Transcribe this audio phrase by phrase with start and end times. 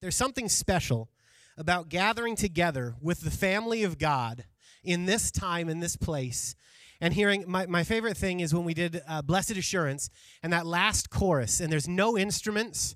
[0.00, 1.08] There's something special
[1.56, 4.44] about gathering together with the family of God
[4.84, 6.54] in this time, in this place,
[7.00, 7.44] and hearing.
[7.48, 10.08] My, my favorite thing is when we did uh, Blessed Assurance
[10.42, 12.94] and that last chorus, and there's no instruments,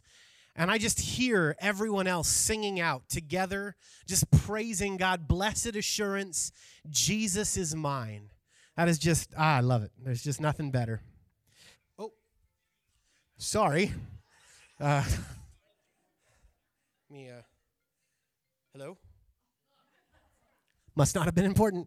[0.54, 3.74] and I just hear everyone else singing out together,
[4.06, 5.26] just praising God.
[5.26, 6.52] Blessed Assurance,
[6.88, 8.30] Jesus is mine.
[8.76, 9.90] That is just, ah, I love it.
[10.02, 11.02] There's just nothing better.
[11.98, 12.12] Oh,
[13.38, 13.92] sorry.
[14.78, 15.04] Uh,
[17.12, 17.42] me, uh,
[18.72, 18.96] hello?
[20.94, 21.86] Must not have been important.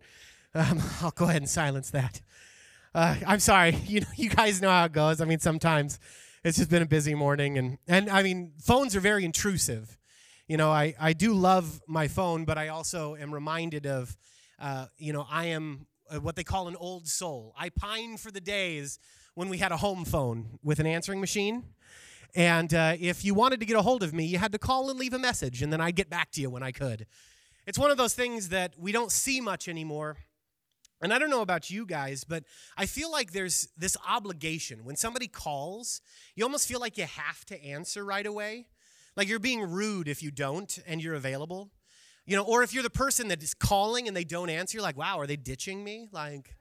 [0.54, 2.22] Um, I'll go ahead and silence that.
[2.94, 3.72] Uh, I'm sorry.
[3.88, 5.22] You know, you guys know how it goes.
[5.22, 6.00] I mean, sometimes
[6.44, 9.98] it's just been a busy morning, and and I mean, phones are very intrusive.
[10.48, 14.16] You know, I I do love my phone, but I also am reminded of,
[14.60, 17.56] uh, you know, I am uh, what they call an old soul.
[17.58, 19.00] I pine for the days
[19.34, 21.64] when we had a home phone with an answering machine.
[22.36, 24.90] And uh, if you wanted to get a hold of me, you had to call
[24.90, 27.08] and leave a message, and then I'd get back to you when I could.
[27.66, 30.18] It's one of those things that we don't see much anymore.
[31.02, 32.44] And I don't know about you guys, but
[32.78, 34.84] I feel like there's this obligation.
[34.84, 36.02] When somebody calls,
[36.36, 38.68] you almost feel like you have to answer right away.
[39.16, 41.72] Like you're being rude if you don't and you're available.
[42.26, 44.84] You know, or if you're the person that is calling and they don't answer, you're
[44.84, 46.08] like, wow, are they ditching me?
[46.12, 46.56] Like,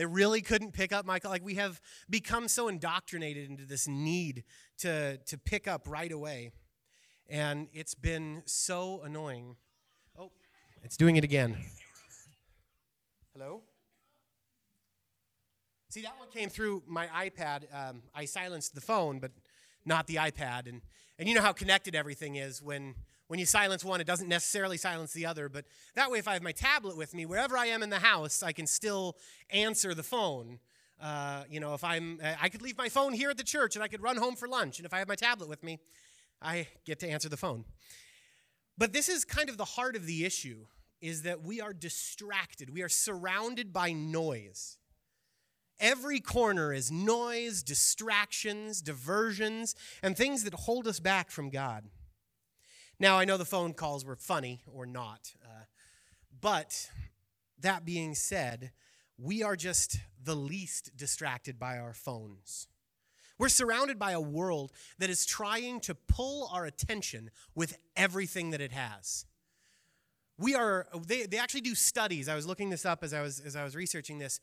[0.00, 1.30] they really couldn't pick up my call.
[1.30, 4.44] Like, we have become so indoctrinated into this need
[4.78, 6.52] to, to pick up right away.
[7.28, 9.56] And it's been so annoying.
[10.18, 10.30] Oh,
[10.82, 11.54] it's doing it again.
[13.34, 13.60] Hello?
[15.90, 17.64] See, that one came through my iPad.
[17.70, 19.32] Um, I silenced the phone, but
[19.84, 20.66] not the iPad.
[20.66, 20.80] And,
[21.18, 22.94] and you know how connected everything is when
[23.30, 25.48] when you silence one, it doesn't necessarily silence the other.
[25.48, 25.64] But
[25.94, 28.42] that way, if I have my tablet with me, wherever I am in the house,
[28.42, 29.16] I can still
[29.50, 30.58] answer the phone.
[31.00, 33.84] Uh, you know, if I'm, I could leave my phone here at the church and
[33.84, 34.80] I could run home for lunch.
[34.80, 35.78] And if I have my tablet with me,
[36.42, 37.66] I get to answer the phone.
[38.76, 40.66] But this is kind of the heart of the issue
[41.00, 42.74] is that we are distracted.
[42.74, 44.76] We are surrounded by noise.
[45.78, 51.84] Every corner is noise, distractions, diversions, and things that hold us back from God.
[53.00, 55.64] Now, I know the phone calls were funny or not, uh,
[56.38, 56.90] but
[57.58, 58.72] that being said,
[59.16, 62.68] we are just the least distracted by our phones.
[63.38, 68.60] We're surrounded by a world that is trying to pull our attention with everything that
[68.60, 69.24] it has.
[70.36, 72.28] We are, they, they actually do studies.
[72.28, 74.40] I was looking this up as I was, as I was researching this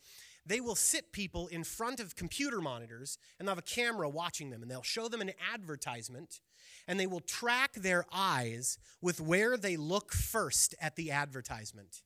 [0.48, 4.50] they will sit people in front of computer monitors and they'll have a camera watching
[4.50, 6.40] them and they'll show them an advertisement
[6.88, 12.04] and they will track their eyes with where they look first at the advertisement.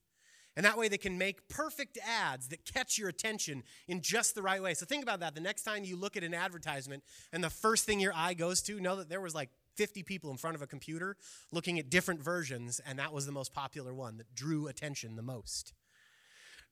[0.56, 4.42] And that way they can make perfect ads that catch your attention in just the
[4.42, 4.74] right way.
[4.74, 5.34] So think about that.
[5.34, 8.62] The next time you look at an advertisement and the first thing your eye goes
[8.64, 11.16] to, know that there was like 50 people in front of a computer
[11.52, 15.22] looking at different versions, and that was the most popular one that drew attention the
[15.22, 15.74] most.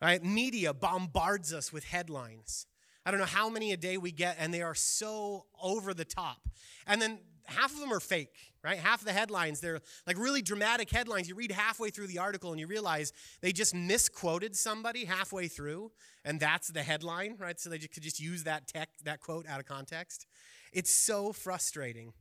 [0.01, 0.23] Right?
[0.23, 2.65] Media bombards us with headlines.
[3.05, 6.05] I don't know how many a day we get, and they are so over the
[6.05, 6.47] top.
[6.85, 8.77] And then half of them are fake, right?
[8.77, 11.27] Half of the headlines, they're like really dramatic headlines.
[11.27, 13.11] You read halfway through the article and you realize
[13.41, 15.91] they just misquoted somebody halfway through,
[16.23, 17.59] and that's the headline, right?
[17.59, 20.27] So they could just use that tech, that quote out of context.
[20.71, 22.13] It's so frustrating.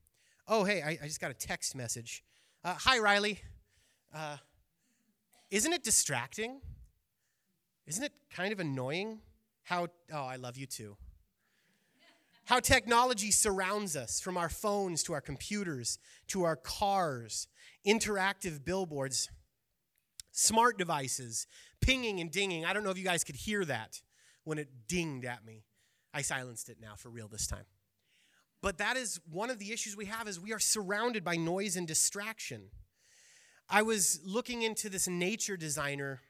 [0.46, 2.24] Oh, hey, I, I just got a text message.
[2.64, 3.40] Uh, Hi, Riley.
[4.14, 4.38] Uh,
[5.50, 6.60] isn't it distracting?
[7.88, 9.20] Isn't it kind of annoying
[9.62, 10.98] how, oh, I love you too.
[12.44, 17.48] How technology surrounds us from our phones to our computers to our cars,
[17.86, 19.30] interactive billboards,
[20.32, 21.46] smart devices,
[21.80, 22.66] pinging and dinging.
[22.66, 24.02] I don't know if you guys could hear that
[24.44, 25.64] when it dinged at me.
[26.12, 27.64] I silenced it now for real this time.
[28.60, 31.76] But that is one of the issues we have is we are surrounded by noise
[31.76, 32.70] and distraction.
[33.68, 36.20] I was looking into this nature designer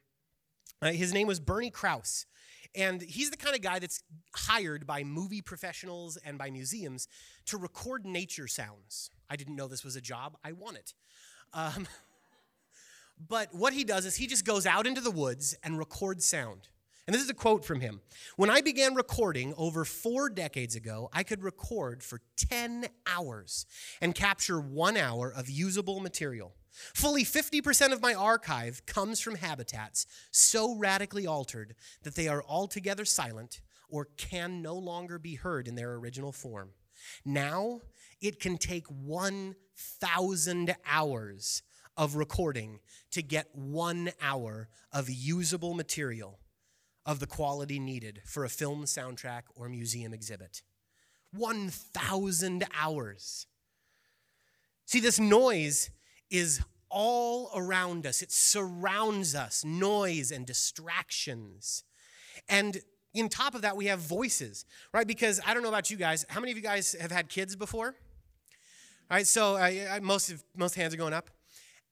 [0.82, 2.26] uh, his name was Bernie Krause.
[2.74, 4.02] And he's the kind of guy that's
[4.34, 7.08] hired by movie professionals and by museums
[7.46, 9.10] to record nature sounds.
[9.30, 10.94] I didn't know this was a job, I want it.
[11.54, 11.88] Um,
[13.28, 16.68] but what he does is he just goes out into the woods and records sound.
[17.06, 18.02] And this is a quote from him
[18.36, 23.64] When I began recording over four decades ago, I could record for 10 hours
[24.02, 26.52] and capture one hour of usable material.
[26.70, 33.04] Fully 50% of my archive comes from habitats so radically altered that they are altogether
[33.04, 36.70] silent or can no longer be heard in their original form.
[37.24, 37.80] Now,
[38.20, 41.62] it can take 1,000 hours
[41.96, 42.80] of recording
[43.10, 46.38] to get one hour of usable material
[47.04, 50.62] of the quality needed for a film soundtrack or museum exhibit.
[51.32, 53.46] 1,000 hours.
[54.84, 55.90] See, this noise
[56.30, 56.60] is
[56.90, 61.84] all around us, it surrounds us noise and distractions.
[62.48, 62.80] And
[63.12, 65.06] in top of that, we have voices, right?
[65.06, 66.24] Because I don't know about you guys.
[66.28, 67.88] How many of you guys have had kids before?
[69.10, 71.30] All right, so uh, most, of, most hands are going up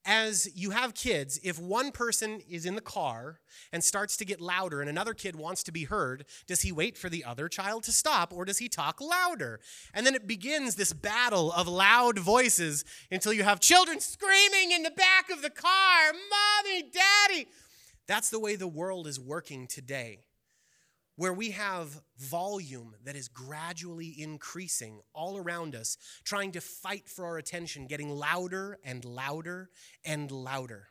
[0.06, 3.40] as you have kids, if one person is in the car
[3.72, 6.96] and starts to get louder and another kid wants to be heard, does he wait
[6.96, 9.58] for the other child to stop or does he talk louder?
[9.92, 14.84] And then it begins this battle of loud voices until you have children screaming in
[14.84, 17.48] the back of the car, Mommy, Daddy.
[18.06, 20.20] That's the way the world is working today
[21.16, 27.24] where we have volume that is gradually increasing all around us, trying to fight for
[27.24, 29.70] our attention, getting louder and louder
[30.04, 30.88] and louder.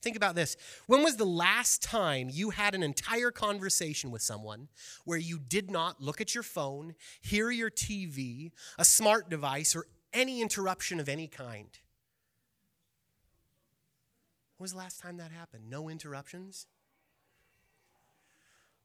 [0.00, 0.56] Think about this.
[0.86, 4.68] When was the last time you had an entire conversation with someone
[5.04, 9.86] where you did not look at your phone, hear your TV, a smart device, or
[10.12, 11.78] any interruption of any kind?
[14.56, 15.68] When was the last time that happened?
[15.68, 16.66] No interruptions?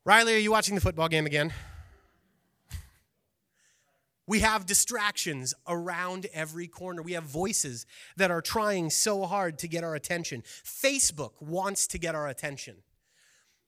[0.05, 1.53] Riley, are you watching the football game again?
[4.27, 7.01] We have distractions around every corner.
[7.01, 7.85] We have voices
[8.17, 10.41] that are trying so hard to get our attention.
[10.41, 12.77] Facebook wants to get our attention.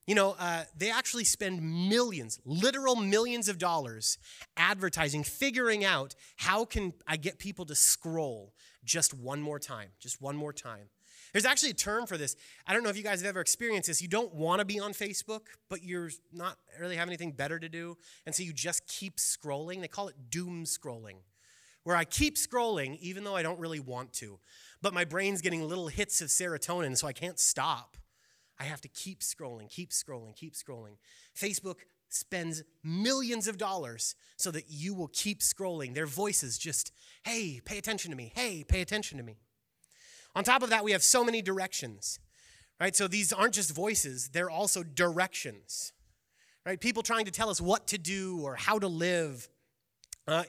[0.07, 4.17] You know, uh, they actually spend millions, literal millions of dollars
[4.57, 8.53] advertising, figuring out how can I get people to scroll
[8.83, 10.89] just one more time, just one more time.
[11.35, 12.37] There's actually a term for this.
[12.65, 14.01] I don't know if you guys have ever experienced this.
[14.01, 17.67] You don't want to be on Facebook, but you're not really have anything better to
[17.67, 17.97] do.
[18.25, 19.81] And so you just keep scrolling.
[19.81, 21.17] They call it doom scrolling,
[21.83, 24.39] where I keep scrolling even though I don't really want to.
[24.81, 27.97] But my brain's getting little hits of serotonin, so I can't stop.
[28.57, 30.95] I have to keep scrolling, keep scrolling, keep scrolling.
[31.37, 35.95] Facebook spends millions of dollars so that you will keep scrolling.
[35.95, 36.93] Their voices just,
[37.25, 38.31] hey, pay attention to me.
[38.33, 39.35] Hey, pay attention to me.
[40.35, 42.19] On top of that, we have so many directions,
[42.79, 42.95] right?
[42.95, 45.93] So these aren't just voices, they're also directions,
[46.65, 46.79] right?
[46.79, 49.47] People trying to tell us what to do or how to live.
[50.27, 50.43] Uh,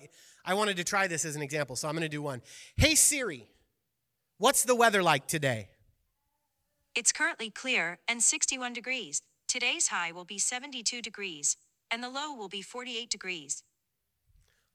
[0.45, 2.43] I wanted to try this as an example, so I'm going to do one.
[2.77, 3.49] Hey Siri,
[4.39, 5.69] what's the weather like today?
[6.95, 9.23] It's currently clear and 61 degrees.
[9.47, 11.57] Today's high will be 72 degrees,
[11.91, 13.63] and the low will be 48 degrees.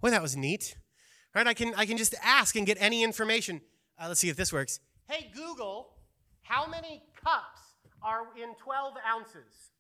[0.02, 0.76] Well, that was neat.
[1.34, 1.48] Right?
[1.48, 3.62] I can I can just ask and get any information.
[3.98, 4.80] Uh, let's see if this works.
[5.08, 5.94] Hey, Google,
[6.44, 7.62] how many cups
[8.02, 9.72] are in 12 ounces?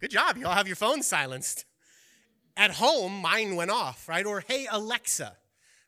[0.00, 0.36] Good job.
[0.36, 1.64] You all have your phones silenced.
[2.56, 4.26] At home, mine went off, right?
[4.26, 5.36] Or, hey, Alexa.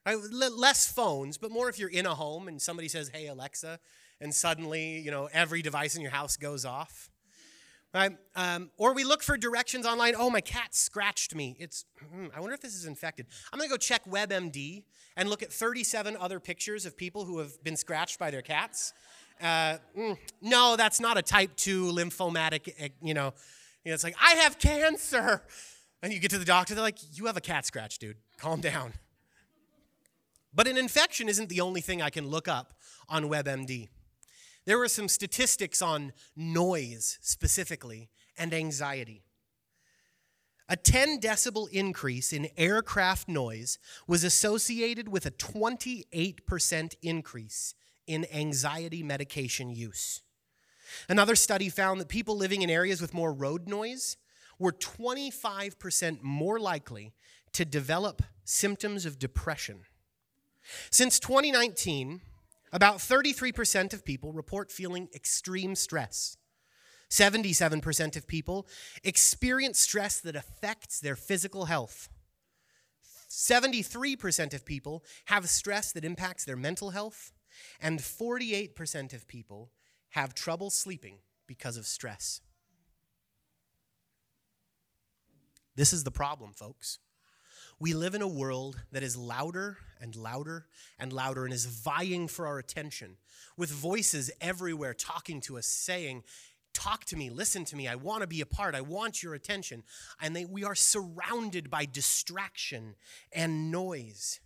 [0.07, 0.19] Right?
[0.31, 3.79] Less phones, but more if you're in a home and somebody says, hey, Alexa,
[4.21, 7.09] and suddenly, you know, every device in your house goes off.
[7.94, 8.12] Right?
[8.35, 10.15] Um, or we look for directions online.
[10.17, 11.56] Oh, my cat scratched me.
[11.59, 13.27] It's, hmm, I wonder if this is infected.
[13.53, 14.85] I'm going to go check WebMD
[15.17, 18.94] and look at 37 other pictures of people who have been scratched by their cats.
[19.43, 22.89] Uh, mm, no, that's not a type 2 lymphomatic, eh.
[23.03, 23.35] You know.
[23.85, 25.43] It's like, I have cancer.
[26.03, 28.17] And you get to the doctor, they're like, you have a cat scratch, dude.
[28.39, 28.93] Calm down.
[30.55, 32.75] But an infection isn't the only thing I can look up
[33.09, 33.89] on WebMD.
[34.64, 39.25] There were some statistics on noise specifically and anxiety.
[40.69, 47.75] A 10 decibel increase in aircraft noise was associated with a 28% increase
[48.06, 50.22] in anxiety medication use.
[51.08, 54.17] Another study found that people living in areas with more road noise
[54.58, 57.13] were 25% more likely
[57.53, 59.81] to develop symptoms of depression.
[60.91, 62.20] Since 2019,
[62.72, 66.36] about 33% of people report feeling extreme stress.
[67.10, 68.67] 77% of people
[69.05, 72.08] experience stress that affects their physical health.
[73.29, 77.32] 73% of people have stress that impacts their mental health.
[77.81, 79.70] And 48% of people
[80.10, 82.41] have trouble sleeping because of stress.
[85.74, 86.98] This is the problem, folks.
[87.82, 90.67] We live in a world that is louder and louder
[91.01, 93.17] and louder and is vying for our attention,
[93.56, 96.22] with voices everywhere talking to us, saying,
[96.74, 99.34] Talk to me, listen to me, I want to be a part, I want your
[99.34, 99.82] attention.
[100.20, 102.94] And they, we are surrounded by distraction
[103.32, 104.39] and noise.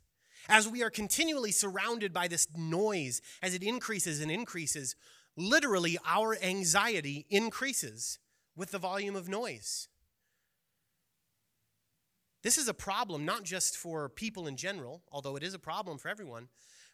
[0.49, 4.97] As we are continually surrounded by this noise, as it increases and increases,
[5.37, 8.19] literally our anxiety increases
[8.57, 9.89] with the volume of noise.
[12.47, 15.99] This is a problem not just for people in general, although it is a problem
[15.99, 16.47] for everyone,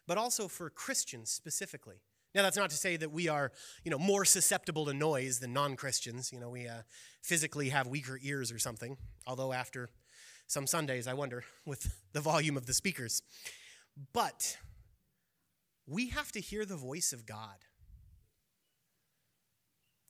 [0.07, 1.97] but also for Christians specifically.
[2.33, 3.51] Now, that's not to say that we are,
[3.83, 6.33] you know, more susceptible to noise than non-Christians.
[6.33, 6.81] You know, we uh,
[7.21, 8.97] physically have weaker ears or something.
[9.27, 9.91] Although after
[10.47, 13.21] some Sundays, I wonder with the volume of the speakers.
[14.11, 14.57] But
[15.85, 17.57] we have to hear the voice of God.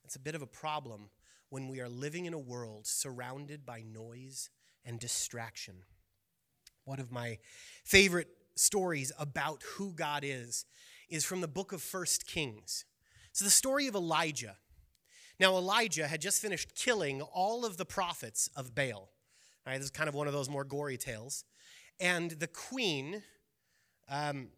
[0.06, 1.10] It's a bit of a problem
[1.50, 4.50] when we are living in a world surrounded by noise
[4.86, 5.76] and distraction.
[6.86, 7.38] One of my
[7.84, 10.66] favorite stories about who God is
[11.10, 12.86] is from the book of First Kings.
[13.32, 14.58] It's the story of Elijah.
[15.40, 19.10] Now, Elijah had just finished killing all of the prophets of Baal.
[19.66, 21.46] All right, this is kind of one of those more gory tales.
[22.00, 23.24] And the queen,
[24.10, 24.50] um,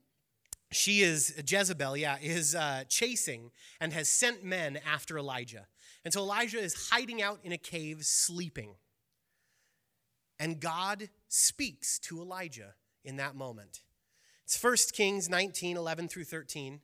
[0.71, 5.67] she is, Jezebel, yeah, is uh, chasing and has sent men after Elijah.
[6.03, 8.75] And so Elijah is hiding out in a cave, sleeping.
[10.39, 12.73] And God speaks to Elijah
[13.03, 13.81] in that moment.
[14.43, 16.79] It's 1 Kings 19, 11 through 13.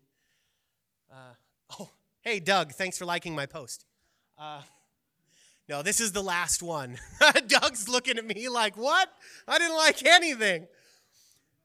[1.11, 1.15] Uh,
[1.79, 1.89] oh,
[2.21, 3.85] hey, Doug, thanks for liking my post.
[4.37, 4.61] Uh,
[5.69, 6.97] no, this is the last one.
[7.47, 9.09] Doug's looking at me like, what?
[9.47, 10.67] I didn't like anything.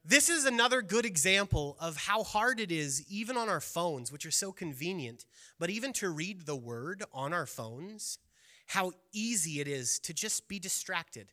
[0.04, 4.24] This is another good example of how hard it is, even on our phones, which
[4.24, 5.24] are so convenient,
[5.58, 8.20] but even to read the word on our phones,
[8.66, 11.32] how easy it is to just be distracted.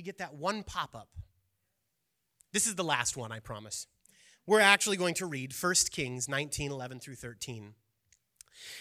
[0.00, 1.10] We get that one pop up.
[2.54, 3.86] This is the last one, I promise.
[4.46, 7.74] We're actually going to read 1 Kings 19 11 through 13.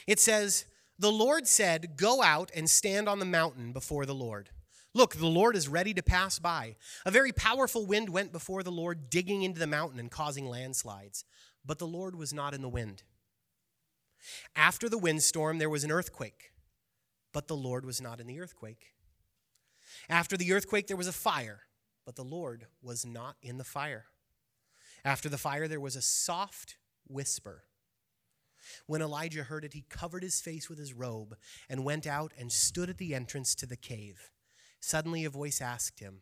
[0.07, 0.63] It says,
[0.97, 4.51] The Lord said, Go out and stand on the mountain before the Lord.
[4.93, 6.77] Look, the Lord is ready to pass by.
[7.05, 11.25] A very powerful wind went before the Lord, digging into the mountain and causing landslides.
[11.65, 13.03] But the Lord was not in the wind.
[14.55, 16.53] After the windstorm, there was an earthquake,
[17.33, 18.93] but the Lord was not in the earthquake.
[20.09, 21.61] After the earthquake, there was a fire,
[22.05, 24.05] but the Lord was not in the fire.
[25.05, 27.65] After the fire, there was a soft whisper.
[28.87, 31.37] When Elijah heard it, he covered his face with his robe
[31.69, 34.31] and went out and stood at the entrance to the cave.
[34.79, 36.21] Suddenly, a voice asked him,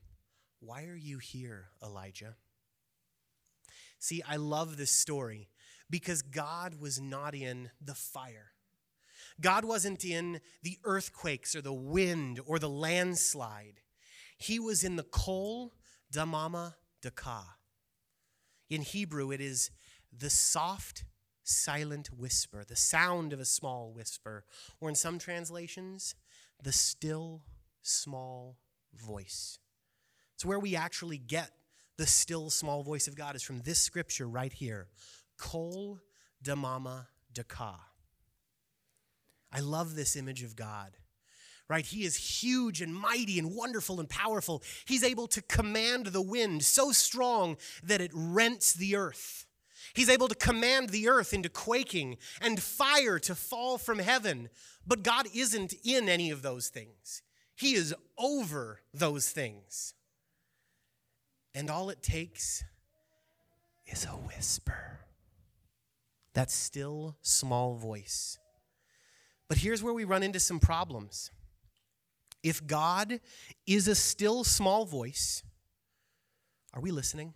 [0.59, 2.35] Why are you here, Elijah?
[3.99, 5.49] See, I love this story
[5.89, 8.51] because God was not in the fire.
[9.39, 13.81] God wasn't in the earthquakes or the wind or the landslide.
[14.37, 15.73] He was in the kol
[16.13, 17.43] damama daka.
[18.69, 19.71] In Hebrew, it is
[20.15, 21.05] the soft,
[21.43, 24.43] silent whisper, the sound of a small whisper,
[24.81, 26.15] or in some translations,
[26.61, 27.43] the still
[27.81, 28.57] small
[28.93, 29.59] voice.
[30.35, 31.51] It's where we actually get
[31.97, 34.87] the still small voice of God is from this scripture right here.
[35.37, 35.99] Kol
[36.43, 37.75] damama daka.
[39.51, 40.91] I love this image of God.
[41.69, 41.85] Right?
[41.85, 44.63] He is huge and mighty and wonderful and powerful.
[44.85, 49.45] He's able to command the wind so strong that it rents the earth.
[49.93, 54.49] He's able to command the earth into quaking and fire to fall from heaven.
[54.85, 57.21] But God isn't in any of those things.
[57.55, 59.93] He is over those things.
[61.53, 62.63] And all it takes
[63.87, 64.99] is a whisper.
[66.33, 68.37] That still small voice.
[69.47, 71.31] But here's where we run into some problems.
[72.43, 73.19] If God
[73.65, 75.43] is a still small voice,
[76.73, 77.33] are we listening?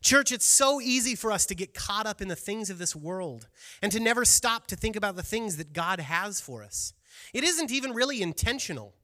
[0.00, 2.94] Church, it's so easy for us to get caught up in the things of this
[2.94, 3.48] world
[3.82, 6.94] and to never stop to think about the things that God has for us.
[7.32, 8.94] It isn't even really intentional.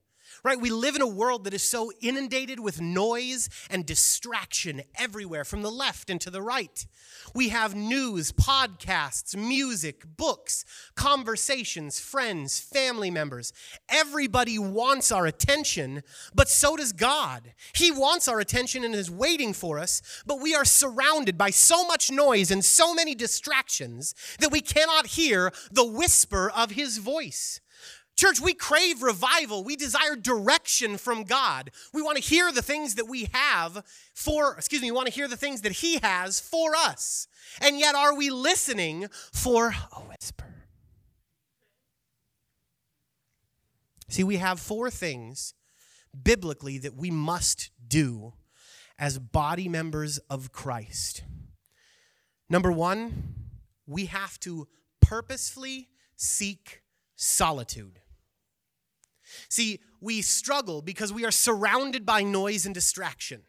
[0.43, 0.61] Right?
[0.61, 5.63] We live in a world that is so inundated with noise and distraction everywhere, from
[5.63, 6.87] the left and to the right.
[7.35, 13.53] We have news, podcasts, music, books, conversations, friends, family members.
[13.89, 16.03] Everybody wants our attention,
[16.35, 17.53] but so does God.
[17.75, 21.87] He wants our attention and is waiting for us, but we are surrounded by so
[21.87, 27.61] much noise and so many distractions that we cannot hear the whisper of His voice.
[28.21, 29.65] Church, we crave revival.
[29.65, 31.71] We desire direction from God.
[31.95, 35.15] We want to hear the things that we have for, excuse me, we want to
[35.15, 37.29] hear the things that He has for us.
[37.63, 40.67] And yet, are we listening for a whisper?
[44.11, 45.55] See, we have four things
[46.23, 48.35] biblically that we must do
[48.99, 51.23] as body members of Christ.
[52.51, 53.35] Number one,
[53.87, 54.69] we have to
[55.01, 56.83] purposefully seek
[57.17, 58.00] solitude.
[59.49, 63.43] See, we struggle because we are surrounded by noise and distraction.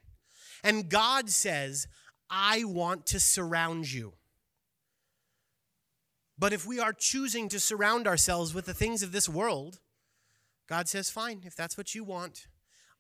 [0.63, 1.87] And God says,
[2.29, 4.13] I want to surround you.
[6.37, 9.79] But if we are choosing to surround ourselves with the things of this world,
[10.67, 12.47] God says, Fine, if that's what you want,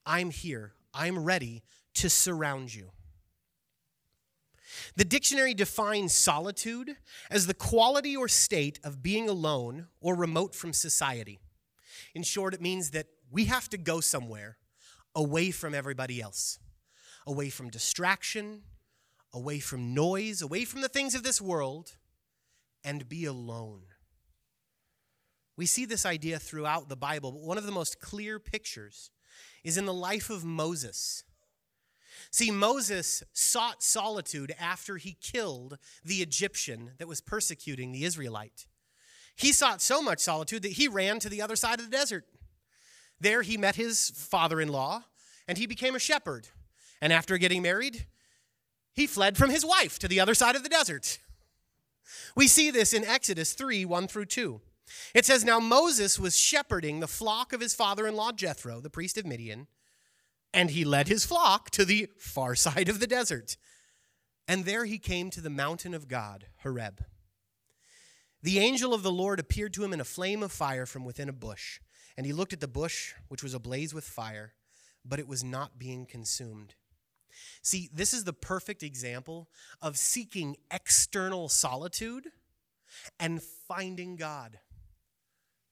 [0.05, 0.73] I'm here.
[0.93, 1.63] I'm ready
[1.95, 2.91] to surround you.
[4.95, 6.97] The dictionary defines solitude
[7.29, 11.39] as the quality or state of being alone or remote from society.
[12.13, 14.57] In short, it means that we have to go somewhere
[15.15, 16.59] away from everybody else,
[17.25, 18.63] away from distraction,
[19.33, 21.95] away from noise, away from the things of this world,
[22.83, 23.83] and be alone.
[25.55, 29.11] We see this idea throughout the Bible, but one of the most clear pictures
[29.63, 31.23] is in the life of Moses.
[32.31, 38.67] See, Moses sought solitude after he killed the Egyptian that was persecuting the Israelite.
[39.35, 42.25] He sought so much solitude that he ran to the other side of the desert.
[43.19, 45.03] There he met his father in law
[45.47, 46.47] and he became a shepherd.
[47.01, 48.05] And after getting married,
[48.93, 51.19] he fled from his wife to the other side of the desert.
[52.35, 54.61] We see this in Exodus 3 1 through 2.
[55.13, 58.89] It says, Now Moses was shepherding the flock of his father in law Jethro, the
[58.89, 59.67] priest of Midian,
[60.53, 63.57] and he led his flock to the far side of the desert.
[64.47, 67.05] And there he came to the mountain of God, Horeb.
[68.43, 71.29] The angel of the Lord appeared to him in a flame of fire from within
[71.29, 71.79] a bush.
[72.17, 74.53] And he looked at the bush, which was ablaze with fire,
[75.05, 76.75] but it was not being consumed.
[77.61, 79.49] See, this is the perfect example
[79.81, 82.27] of seeking external solitude
[83.19, 84.59] and finding God.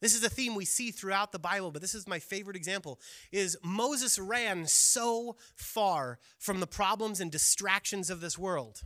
[0.02, 3.00] This is a theme we see throughout the Bible, but this is my favorite example
[3.32, 8.84] is Moses ran so far from the problems and distractions of this world.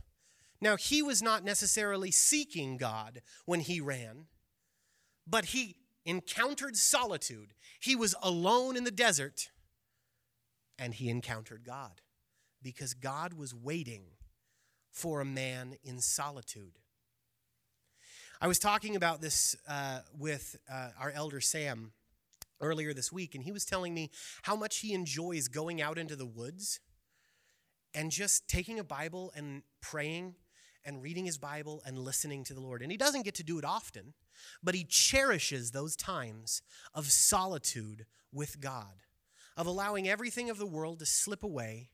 [0.60, 4.26] Now, he was not necessarily seeking God when he ran,
[5.26, 7.54] but he encountered solitude.
[7.80, 9.50] He was alone in the desert
[10.78, 12.00] and he encountered God
[12.62, 14.04] because God was waiting
[14.90, 16.78] for a man in solitude.
[18.40, 21.92] I was talking about this uh, with uh, our elder Sam
[22.60, 24.10] earlier this week, and he was telling me
[24.42, 26.80] how much he enjoys going out into the woods
[27.94, 30.34] and just taking a Bible and praying
[30.84, 32.82] and reading his Bible and listening to the Lord.
[32.82, 34.14] And he doesn't get to do it often,
[34.62, 36.62] but he cherishes those times
[36.94, 39.02] of solitude with God,
[39.56, 41.90] of allowing everything of the world to slip away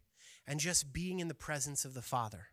[0.47, 2.49] and just being in the presence of the Father.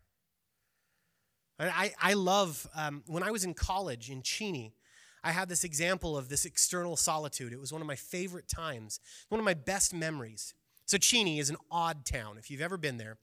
[1.60, 4.76] I, I love, um, when I was in college in Cheney,
[5.24, 7.52] I had this example of this external solitude.
[7.52, 10.54] It was one of my favorite times, one of my best memories.
[10.88, 12.38] So, Cheney is an odd town.
[12.38, 13.18] If you've ever been there,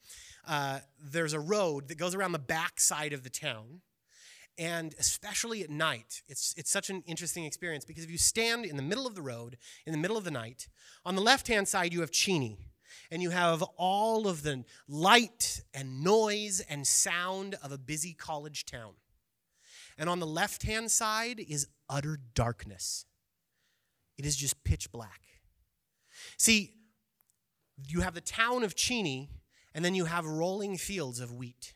[0.47, 3.81] uh, there's a road that goes around the back side of the town.
[4.59, 8.77] And especially at night, it's, it's such an interesting experience because if you stand in
[8.77, 10.69] the middle of the road, in the middle of the night,
[11.07, 12.59] on the left hand side, you have Cheney
[13.11, 18.67] and you have all of the light and noise and sound of a busy college
[18.67, 18.93] town.
[19.97, 23.07] And on the left hand side is utter darkness.
[24.19, 25.23] It is just pitch black.
[26.37, 26.75] See,
[27.87, 29.31] you have the town of Cheney,
[29.75, 31.75] and then you have rolling fields of wheat.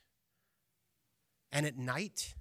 [1.50, 2.34] And at night,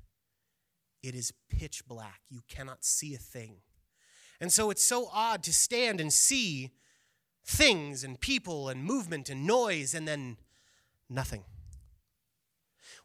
[1.02, 2.22] it is pitch black.
[2.30, 3.58] You cannot see a thing.
[4.40, 6.72] And so it's so odd to stand and see
[7.46, 10.38] things and people and movement and noise and then
[11.10, 11.44] nothing.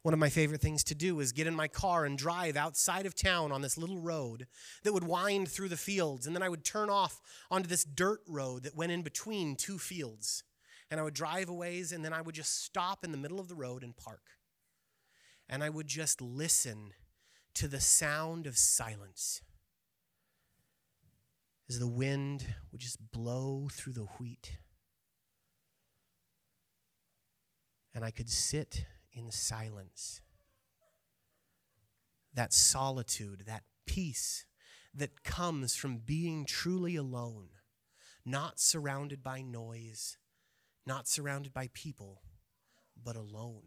[0.01, 3.05] One of my favorite things to do is get in my car and drive outside
[3.05, 4.47] of town on this little road
[4.83, 6.27] that would wind through the fields.
[6.27, 9.77] And then I would turn off onto this dirt road that went in between two
[9.77, 10.43] fields.
[10.91, 13.39] And I would drive a ways and then I would just stop in the middle
[13.39, 14.21] of the road and park.
[15.49, 16.91] And I would just listen
[17.55, 19.41] to the sound of silence
[21.69, 24.57] as the wind would just blow through the wheat.
[27.95, 30.21] And I could sit in silence.
[32.33, 34.45] That solitude, that peace
[34.93, 37.49] that comes from being truly alone,
[38.25, 40.17] not surrounded by noise,
[40.85, 42.21] not surrounded by people,
[43.01, 43.63] but alone.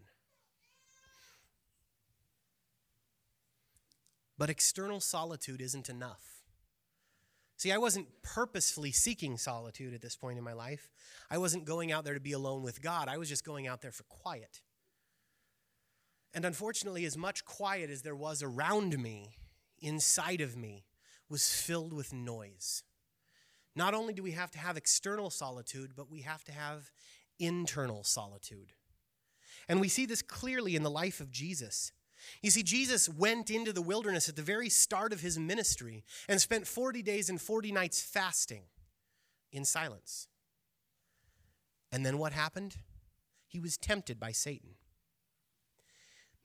[4.39, 6.37] But external solitude isn't enough.
[7.57, 10.91] See, I wasn't purposefully seeking solitude at this point in my life.
[11.31, 13.09] I wasn't going out there to be alone with God.
[13.09, 14.61] I was just going out there for quiet.
[16.37, 19.39] And unfortunately, as much quiet as there was around me,
[19.81, 20.85] inside of me,
[21.31, 22.83] was filled with noise.
[23.75, 26.91] Not only do we have to have external solitude, but we have to have
[27.39, 28.75] internal solitude.
[29.67, 31.91] And we see this clearly in the life of Jesus.
[32.43, 36.39] You see, Jesus went into the wilderness at the very start of his ministry and
[36.39, 38.65] spent 40 days and 40 nights fasting
[39.53, 40.29] in silence.
[41.91, 42.77] And then what happened?
[43.47, 44.75] He was tempted by Satan.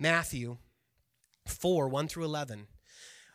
[0.01, 0.57] Matthew
[1.45, 2.67] 4 1 through 11.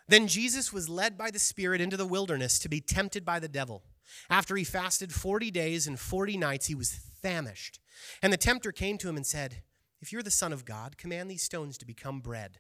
[0.09, 3.49] Then Jesus was led by the Spirit into the wilderness to be tempted by the
[3.49, 3.83] devil.
[4.29, 7.81] After he fasted 40 days and 40 nights, he was famished.
[8.23, 9.63] And the tempter came to him and said,
[10.01, 12.59] if you're the Son of God, command these stones to become bread.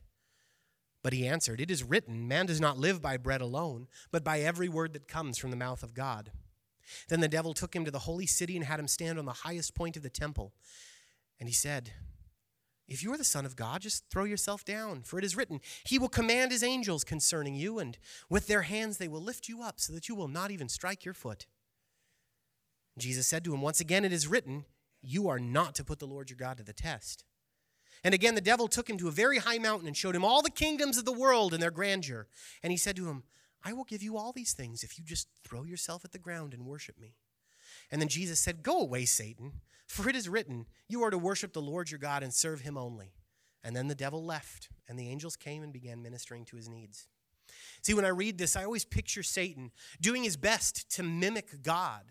[1.03, 4.40] But he answered, It is written, Man does not live by bread alone, but by
[4.40, 6.33] every word that comes from the mouth of God.
[7.09, 9.33] Then the devil took him to the holy city and had him stand on the
[9.33, 10.53] highest point of the temple.
[11.38, 11.92] And he said,
[12.88, 15.61] If you are the Son of God, just throw yourself down, for it is written,
[15.85, 17.99] He will command His angels concerning you, and
[18.31, 21.05] with their hands they will lift you up, so that you will not even strike
[21.05, 21.46] your foot.
[22.99, 24.64] Jesus said to him, Once again it is written,
[25.03, 27.25] You are not to put the Lord your God to the test.
[28.05, 30.42] And again the devil took him to a very high mountain and showed him all
[30.42, 32.29] the kingdoms of the world and their grandeur.
[32.62, 33.25] And he said to him,
[33.64, 36.55] I will give you all these things if you just throw yourself at the ground
[36.55, 37.16] and worship me.
[37.90, 39.61] And then Jesus said, Go away, Satan.
[39.87, 42.77] For it is written, You are to worship the Lord your God and serve him
[42.77, 43.12] only.
[43.62, 47.09] And then the devil left, and the angels came and began ministering to his needs.
[47.83, 49.70] See, when I read this, I always picture Satan
[50.01, 52.03] doing his best to mimic God.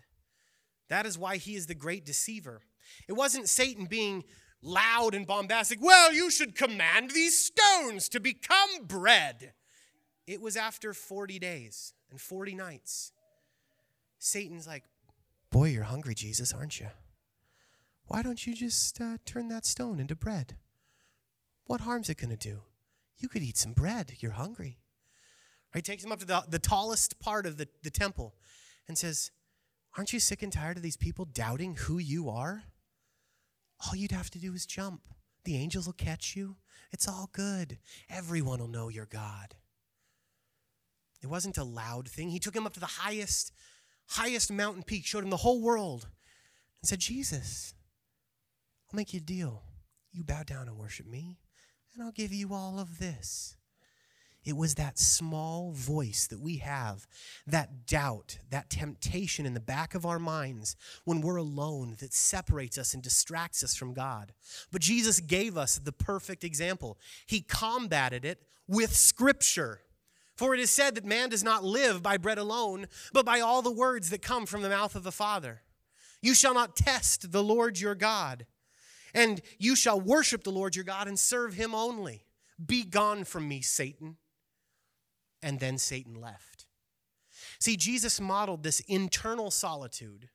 [0.88, 2.62] That is why he is the great deceiver.
[3.08, 4.24] It wasn't Satan being
[4.62, 9.52] loud and bombastic, well, you should command these stones to become bread.
[10.26, 13.12] It was after 40 days and 40 nights.
[14.18, 14.84] Satan's like,
[15.56, 16.88] Boy, you're hungry, Jesus, aren't you?
[18.08, 20.56] Why don't you just uh, turn that stone into bread?
[21.64, 22.58] What harm's it going to do?
[23.16, 24.16] You could eat some bread.
[24.20, 24.80] You're hungry.
[25.74, 25.82] Right?
[25.82, 28.34] Takes him up to the, the tallest part of the, the temple
[28.86, 29.30] and says,
[29.96, 32.64] Aren't you sick and tired of these people doubting who you are?
[33.80, 35.00] All you'd have to do is jump.
[35.44, 36.56] The angels will catch you.
[36.92, 37.78] It's all good.
[38.10, 39.54] Everyone will know you're God.
[41.22, 42.28] It wasn't a loud thing.
[42.28, 43.52] He took him up to the highest,
[44.08, 46.08] highest mountain peak, showed him the whole world,
[46.82, 47.74] and said, Jesus,
[48.90, 49.62] I'll make you a deal.
[50.12, 51.38] You bow down and worship me,
[51.94, 53.56] and I'll give you all of this.
[54.46, 57.08] It was that small voice that we have,
[57.48, 62.78] that doubt, that temptation in the back of our minds when we're alone that separates
[62.78, 64.32] us and distracts us from God.
[64.70, 66.96] But Jesus gave us the perfect example.
[67.26, 69.80] He combated it with Scripture.
[70.36, 73.62] For it is said that man does not live by bread alone, but by all
[73.62, 75.62] the words that come from the mouth of the Father.
[76.20, 78.46] You shall not test the Lord your God,
[79.14, 82.26] and you shall worship the Lord your God and serve him only.
[82.64, 84.16] Be gone from me, Satan.
[85.42, 86.66] And then Satan left.
[87.58, 90.28] See, Jesus modeled this internal solitude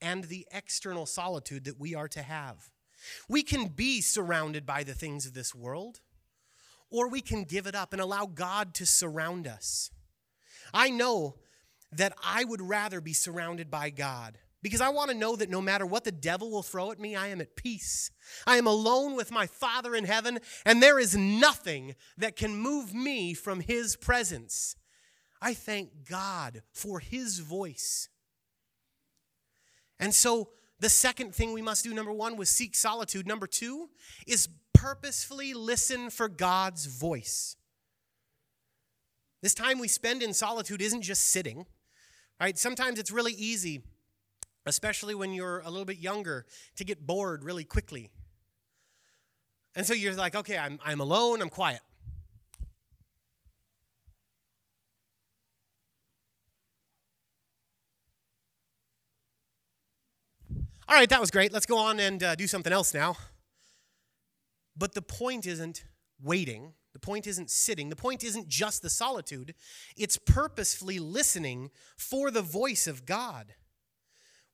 [0.00, 2.70] and the external solitude that we are to have.
[3.28, 6.00] We can be surrounded by the things of this world,
[6.90, 9.90] or we can give it up and allow God to surround us.
[10.72, 11.36] I know
[11.92, 15.60] that I would rather be surrounded by God because I want to know that no
[15.60, 18.10] matter what the devil will throw at me, I am at peace.
[18.46, 22.92] I am alone with my Father in heaven, and there is nothing that can move
[22.92, 24.74] me from his presence.
[25.40, 28.08] I thank God for his voice.
[30.00, 33.26] And so, the second thing we must do, number one, was seek solitude.
[33.26, 33.88] Number two
[34.26, 37.56] is purposefully listen for God's voice.
[39.42, 41.66] This time we spend in solitude isn't just sitting,
[42.40, 42.58] right?
[42.58, 43.82] Sometimes it's really easy
[44.66, 48.10] especially when you're a little bit younger, to get bored really quickly.
[49.76, 51.80] And so you're like, okay, I'm, I'm alone, I'm quiet.
[60.88, 61.52] All right, that was great.
[61.52, 63.16] Let's go on and uh, do something else now.
[64.76, 65.84] But the point isn't
[66.22, 66.72] waiting.
[66.92, 67.88] The point isn't sitting.
[67.88, 69.54] The point isn't just the solitude.
[69.96, 73.54] It's purposefully listening for the voice of God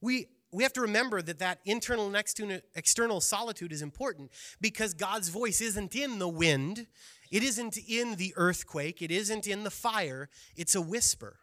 [0.02, 4.30] we we have to remember that that internal and external solitude is important
[4.60, 6.88] because God's voice isn't in the wind,
[7.30, 11.38] it isn't in the earthquake, it isn't in the fire, it's a whisper.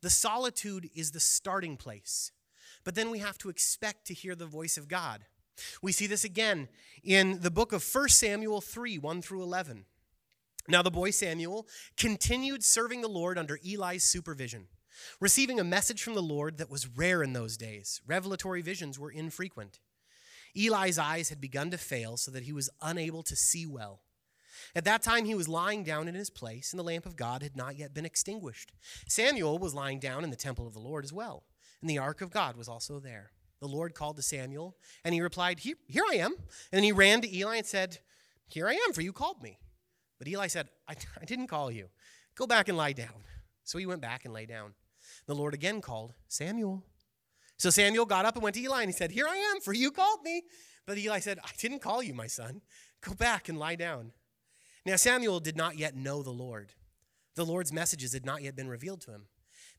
[0.00, 2.30] The solitude is the starting place.
[2.84, 5.24] But then we have to expect to hear the voice of God.
[5.82, 6.68] We see this again
[7.02, 9.84] in the book of 1 Samuel 3 1 through 11.
[10.68, 11.66] Now, the boy Samuel
[11.96, 14.66] continued serving the Lord under Eli's supervision
[15.20, 18.00] receiving a message from the Lord that was rare in those days.
[18.06, 19.80] Revelatory visions were infrequent.
[20.54, 24.00] Eli's eyes had begun to fail so that he was unable to see well.
[24.74, 27.42] At that time, he was lying down in his place, and the lamp of God
[27.42, 28.72] had not yet been extinguished.
[29.06, 31.44] Samuel was lying down in the temple of the Lord as well,
[31.80, 33.32] and the ark of God was also there.
[33.60, 36.34] The Lord called to Samuel, and he replied, Here, here I am.
[36.72, 37.98] And he ran to Eli and said,
[38.48, 39.58] Here I am, for you called me.
[40.18, 41.88] But Eli said, I, I didn't call you.
[42.34, 43.24] Go back and lie down.
[43.64, 44.74] So he went back and lay down.
[45.26, 46.84] The Lord again called Samuel.
[47.58, 49.72] So Samuel got up and went to Eli and he said, Here I am, for
[49.72, 50.42] you called me.
[50.86, 52.60] But Eli said, I didn't call you, my son.
[53.02, 54.12] Go back and lie down.
[54.84, 56.72] Now Samuel did not yet know the Lord.
[57.34, 59.26] The Lord's messages had not yet been revealed to him.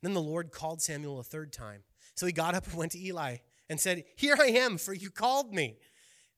[0.01, 1.83] Then the Lord called Samuel a third time.
[2.15, 3.37] So he got up and went to Eli
[3.69, 5.77] and said, Here I am, for you called me.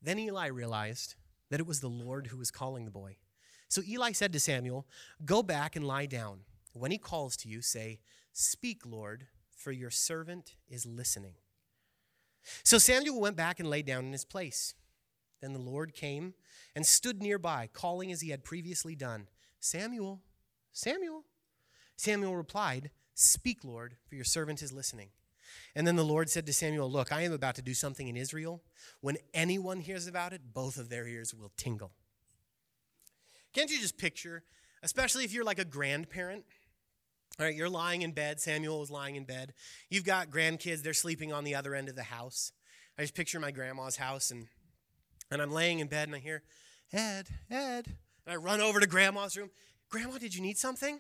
[0.02, 1.16] Then Eli realized
[1.50, 3.18] that it was the Lord who was calling the boy.
[3.68, 4.88] So Eli said to Samuel,
[5.26, 6.42] Go back and lie down.
[6.74, 8.00] When he calls to you, say,
[8.32, 11.36] Speak, Lord, for your servant is listening.
[12.64, 14.74] So Samuel went back and lay down in his place.
[15.42, 16.34] Then the Lord came
[16.76, 19.28] and stood nearby, calling as he had previously done
[19.60, 20.22] Samuel,
[20.72, 21.26] Samuel.
[21.98, 25.10] Samuel replied, Speak, Lord, for your servant is listening.
[25.76, 28.18] And then the Lord said to Samuel, Look, I am about to do something in
[28.18, 28.62] Israel.
[29.02, 31.92] When anyone hears about it, both of their ears will tingle.
[33.54, 34.44] Can't you just picture,
[34.84, 36.46] especially if you're like a grandparent?
[37.40, 38.40] All right, you're lying in bed.
[38.40, 39.54] Samuel was lying in bed.
[39.90, 42.52] You've got grandkids, they're sleeping on the other end of the house.
[42.98, 44.48] I just picture my grandma's house, and,
[45.32, 46.44] and I'm laying in bed, and I hear,
[46.92, 47.86] Ed, Ed.
[48.26, 49.52] And I run over to grandma's room.
[49.90, 51.00] Grandma, did you need something?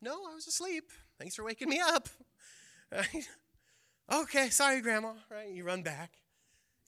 [0.00, 0.84] No, I was asleep.
[1.18, 2.08] Thanks for waking me up.
[4.10, 5.12] Okay, sorry, Grandma.
[5.30, 5.50] Right?
[5.50, 6.12] You run back.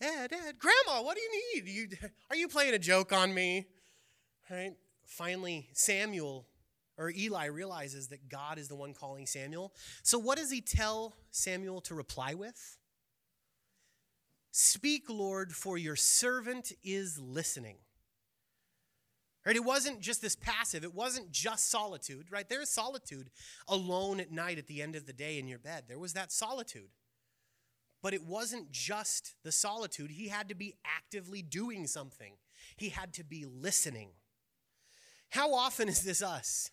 [0.00, 1.68] Yeah, Dad, Grandma, what do you need?
[1.70, 1.88] You,
[2.30, 3.66] are you playing a joke on me?
[4.50, 4.72] Right?
[5.04, 6.46] Finally, Samuel
[6.96, 9.74] or Eli realizes that God is the one calling Samuel.
[10.02, 12.78] So, what does he tell Samuel to reply with?
[14.50, 17.76] Speak, Lord, for your servant is listening.
[19.46, 19.56] Right?
[19.56, 22.48] It wasn't just this passive, it wasn't just solitude, right?
[22.48, 23.30] There is solitude
[23.66, 25.84] alone at night at the end of the day in your bed.
[25.88, 26.90] There was that solitude.
[28.02, 30.10] But it wasn't just the solitude.
[30.10, 32.34] He had to be actively doing something,
[32.76, 34.10] he had to be listening.
[35.30, 36.70] How often is this us?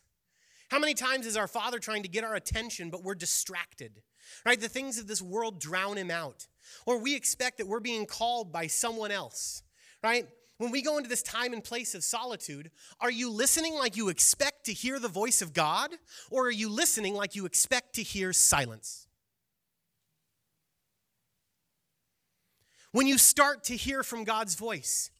[0.69, 4.01] How many times is our Father trying to get our attention, but we're distracted?
[4.45, 4.59] Right?
[4.59, 6.47] The things of this world drown him out.
[6.85, 9.63] Or we expect that we're being called by someone else,
[10.03, 10.27] right?
[10.57, 14.09] When we go into this time and place of solitude, are you listening like you
[14.09, 15.91] expect to hear the voice of God,
[16.31, 19.07] or are you listening like you expect to hear silence?
[22.91, 25.11] When you start to hear from God's voice,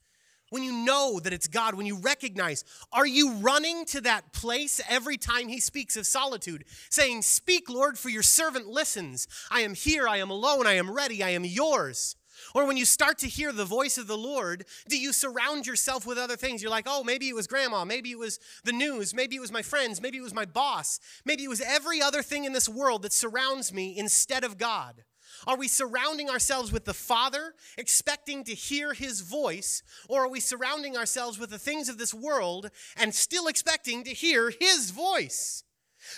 [0.50, 4.82] when you know that it's God, when you recognize, are you running to that place
[4.89, 9.28] every time He speaks of solitude, saying, Speak, Lord, for your servant listens.
[9.52, 12.15] I am here, I am alone, I am ready, I am yours.
[12.54, 16.06] Or when you start to hear the voice of the Lord, do you surround yourself
[16.06, 16.62] with other things?
[16.62, 19.52] You're like, oh, maybe it was grandma, maybe it was the news, maybe it was
[19.52, 22.69] my friends, maybe it was my boss, maybe it was every other thing in this
[22.69, 25.04] world that surrounds me instead of God.
[25.45, 30.39] Are we surrounding ourselves with the Father, expecting to hear his voice, or are we
[30.39, 35.63] surrounding ourselves with the things of this world and still expecting to hear his voice?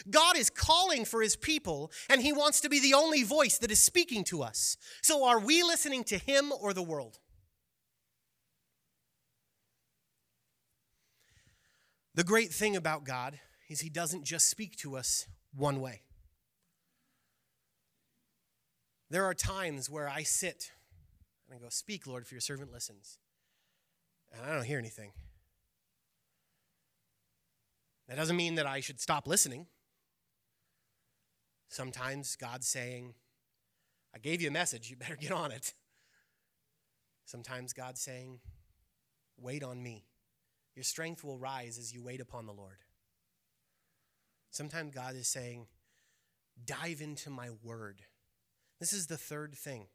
[0.10, 3.72] God is calling for his people, and he wants to be the only voice that
[3.72, 4.78] is speaking to us.
[5.02, 7.20] So are we listening to him or the world?
[12.16, 16.02] The great thing about God is he doesn't just speak to us one way.
[19.10, 20.72] There are times where I sit
[21.48, 23.18] and I go, Speak, Lord, for your servant listens.
[24.32, 25.12] And I don't hear anything.
[28.08, 29.68] That doesn't mean that I should stop listening.
[31.70, 33.14] Sometimes God's saying,
[34.14, 35.74] I gave you a message, you better get on it.
[37.26, 38.40] Sometimes God's saying,
[39.38, 40.04] Wait on me.
[40.76, 42.80] Your strength will rise as you wait upon the Lord.
[44.52, 45.68] Sometimes God is saying,
[46.66, 48.02] Dive into my word.
[48.80, 49.88] This is the third thing.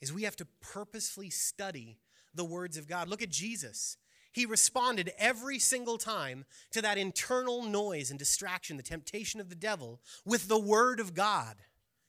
[0.00, 1.98] Is we have to purposefully study
[2.32, 3.08] the words of God.
[3.08, 3.96] Look at Jesus.
[4.38, 9.56] He responded every single time to that internal noise and distraction, the temptation of the
[9.56, 11.56] devil, with the word of God.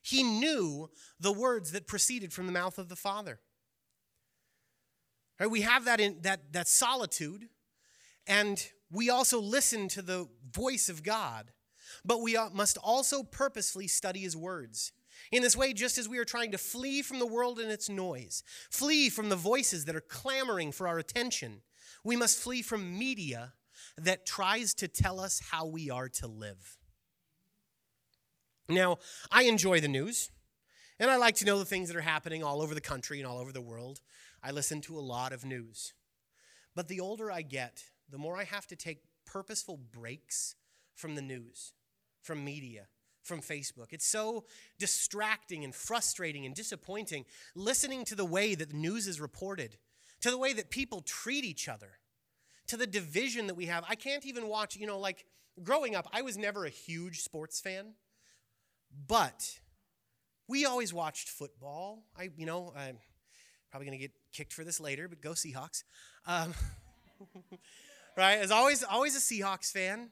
[0.04, 3.40] He knew the words that proceeded from the mouth of the Father.
[5.40, 7.50] Right, we have that in that, that solitude,
[8.28, 11.52] and we also listen to the voice of God,
[12.06, 14.92] but we uh, must also purposefully study his words.
[15.32, 17.90] In this way, just as we are trying to flee from the world and its
[17.90, 21.64] noise, flee from the voices that are clamoring for our attention,
[22.04, 23.54] we must flee from media
[23.98, 26.78] that tries to tell us how we are to live.
[28.68, 28.98] Now,
[29.32, 30.30] I enjoy the news,
[31.00, 33.28] and I like to know the things that are happening all over the country and
[33.28, 34.02] all over the world.
[34.44, 35.94] I listen to a lot of news.
[36.76, 40.56] But the older I get, the more I have to take purposeful breaks
[40.96, 41.74] from the news,
[42.22, 42.88] from media,
[43.24, 43.92] from Facebook.
[43.92, 44.46] It's so
[44.78, 47.26] distracting and frustrating and disappointing
[47.56, 49.78] listening to the way that the news is reported
[50.22, 51.92] to the way that people treat each other,
[52.68, 53.84] to the division that we have.
[53.88, 55.26] I can't even watch, you know, like
[55.64, 57.94] growing up, I was never a huge sports fan,
[59.08, 59.60] but
[60.48, 62.04] we always watched football.
[62.18, 62.98] I, you know, I'm
[63.70, 65.84] probably going to get kicked for this later, but go Seahawks.
[66.26, 66.54] Um,
[68.18, 68.40] right?
[68.40, 70.10] As always, always a Seahawks fan.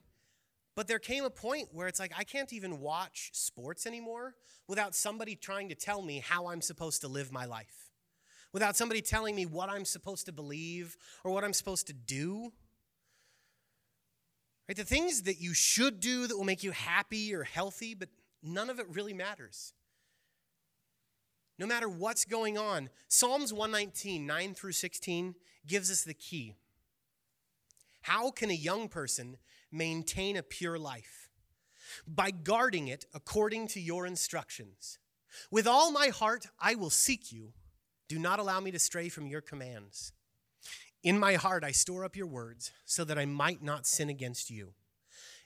[0.75, 4.35] But there came a point where it's like I can't even watch sports anymore
[4.67, 7.86] without somebody trying to tell me how I'm supposed to live my life
[8.57, 12.51] without somebody telling me what I'm supposed to believe or what I'm supposed to do.
[14.67, 14.75] Right?
[14.75, 18.09] The things that you should do that will make you happy or healthy, but
[18.41, 19.73] none of it really matters.
[21.59, 22.89] no matter what's going on.
[23.07, 26.55] Psalms 119, 9 through 16, gives us the key.
[28.01, 29.37] How can a young person
[29.71, 31.29] maintain a pure life?
[32.07, 34.99] By guarding it according to your instructions.
[35.51, 37.53] With all my heart, I will seek you.
[38.07, 40.13] Do not allow me to stray from your commands.
[41.03, 44.49] In my heart, I store up your words so that I might not sin against
[44.49, 44.73] you.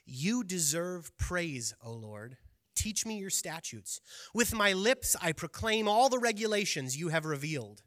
[0.04, 2.36] You deserve praise, O Lord.
[2.74, 4.00] Teach me your statutes.
[4.34, 7.82] With my lips, I proclaim all the regulations you have revealed.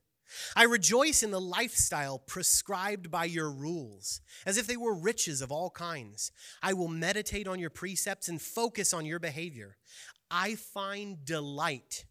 [0.56, 5.52] I rejoice in the lifestyle prescribed by your rules, as if they were riches of
[5.52, 6.32] all kinds.
[6.62, 9.78] I will meditate on your precepts and focus on your behavior.
[10.32, 12.06] I find delight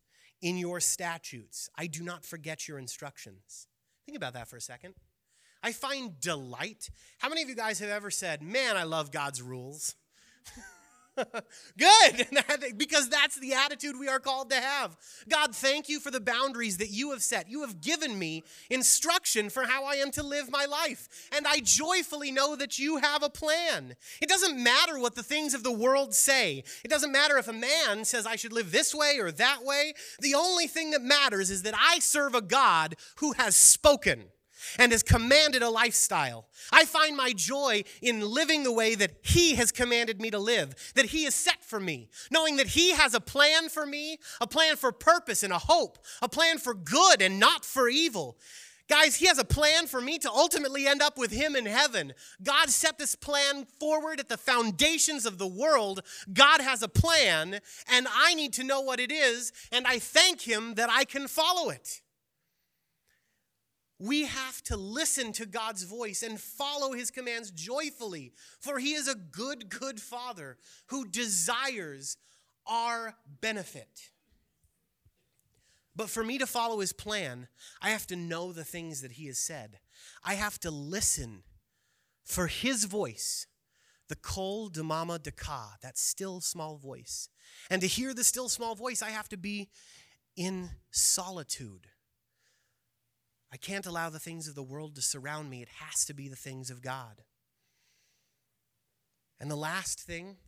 [0.44, 1.70] in your statutes.
[1.76, 3.66] I do not forget your instructions.
[4.04, 4.94] Think about that for a second.
[5.62, 6.90] I find delight.
[7.18, 9.96] How many of you guys have ever said, Man, I love God's rules?
[11.78, 12.28] Good,
[12.76, 14.96] because that's the attitude we are called to have.
[15.28, 17.50] God, thank you for the boundaries that you have set.
[17.50, 21.08] You have given me instruction for how I am to live my life.
[21.32, 23.96] And I joyfully know that you have a plan.
[24.20, 27.52] It doesn't matter what the things of the world say, it doesn't matter if a
[27.52, 29.94] man says I should live this way or that way.
[30.20, 34.24] The only thing that matters is that I serve a God who has spoken
[34.78, 36.46] and has commanded a lifestyle.
[36.72, 40.74] I find my joy in living the way that He has commanded me to live,
[40.94, 44.46] that He has set for me, knowing that He has a plan for me, a
[44.46, 48.36] plan for purpose and a hope, a plan for good and not for evil.
[48.86, 52.12] Guys, He has a plan for me to ultimately end up with Him in heaven.
[52.42, 56.02] God set this plan forward at the foundations of the world.
[56.32, 60.42] God has a plan, and I need to know what it is, and I thank
[60.42, 62.02] Him that I can follow it.
[64.04, 69.08] We have to listen to God's voice and follow his commands joyfully, for he is
[69.08, 72.18] a good, good father who desires
[72.66, 74.10] our benefit.
[75.96, 77.48] But for me to follow his plan,
[77.80, 79.78] I have to know the things that he has said.
[80.22, 81.42] I have to listen
[82.26, 83.46] for his voice,
[84.08, 87.30] the kol damama daka, that still small voice.
[87.70, 89.70] And to hear the still small voice, I have to be
[90.36, 91.86] in solitude.
[93.54, 95.62] I can't allow the things of the world to surround me.
[95.62, 97.22] It has to be the things of God.
[99.38, 100.38] And the last thing,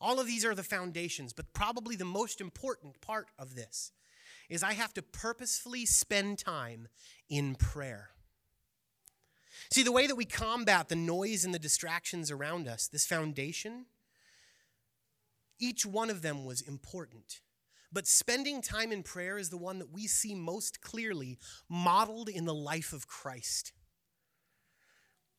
[0.00, 3.90] all of these are the foundations, but probably the most important part of this
[4.48, 6.86] is I have to purposefully spend time
[7.28, 8.10] in prayer.
[9.72, 13.86] See, the way that we combat the noise and the distractions around us, this foundation,
[15.58, 17.40] each one of them was important.
[17.94, 22.44] But spending time in prayer is the one that we see most clearly modeled in
[22.44, 23.72] the life of Christ.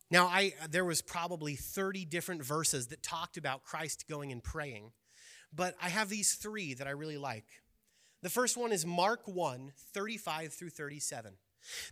[0.09, 4.93] Now, I, there was probably 30 different verses that talked about Christ going and praying,
[5.53, 7.45] but I have these three that I really like.
[8.21, 11.33] The first one is Mark 1 35 through 37.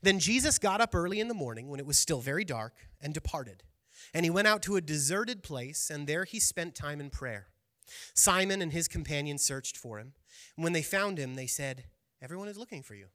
[0.01, 3.13] Then Jesus got up early in the morning when it was still very dark and
[3.13, 3.63] departed.
[4.13, 7.47] And he went out to a deserted place, and there he spent time in prayer.
[8.13, 10.13] Simon and his companions searched for him.
[10.55, 11.85] And when they found him, they said,
[12.21, 13.07] Everyone is looking for you.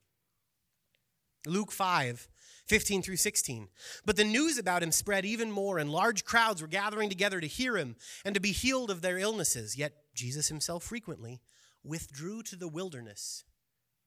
[1.46, 2.28] Luke 5,
[2.66, 3.68] 15 through 16.
[4.04, 7.46] But the news about him spread even more, and large crowds were gathering together to
[7.46, 9.76] hear him and to be healed of their illnesses.
[9.76, 11.40] Yet Jesus himself frequently
[11.82, 13.44] withdrew to the wilderness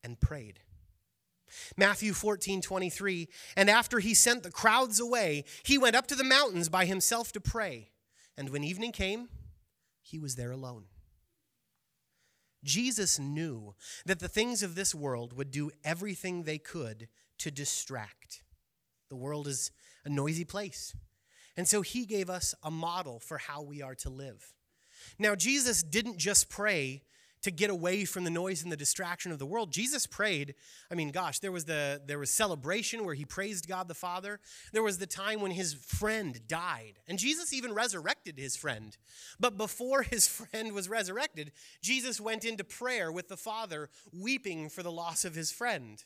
[0.04, 0.60] and prayed.
[1.76, 3.28] Matthew 14, 23.
[3.58, 7.32] And after he sent the crowds away, he went up to the mountains by himself
[7.34, 7.90] to pray.
[8.38, 9.30] And when evening came,
[10.02, 10.86] he was there alone.
[12.64, 17.08] Jesus knew that the things of this world would do everything they could
[17.40, 18.44] to distract.
[19.10, 19.72] The world is
[20.06, 20.96] a noisy place.
[21.58, 24.54] And so he gave us a model for how we are to live.
[25.18, 27.04] Now, Jesus didn't just pray
[27.44, 29.72] to get away from the noise and the distraction of the world.
[29.72, 30.56] Jesus prayed.
[30.92, 34.40] I mean, gosh, there was the there was celebration where he praised God the Father.
[34.74, 37.00] There was the time when his friend died.
[37.08, 38.96] And Jesus even resurrected his friend.
[39.40, 41.52] But before his friend was resurrected,
[41.82, 46.04] Jesus went into prayer with the Father, weeping for the loss of his friend.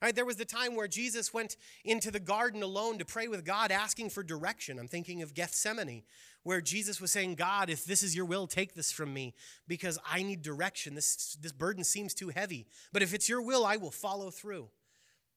[0.00, 3.44] Right, there was the time where Jesus went into the garden alone to pray with
[3.44, 4.78] God, asking for direction.
[4.78, 6.04] I'm thinking of Gethsemane,
[6.42, 9.34] where Jesus was saying, God, if this is your will, take this from me
[9.66, 10.94] because I need direction.
[10.94, 12.66] This, this burden seems too heavy.
[12.92, 14.68] But if it's your will, I will follow through.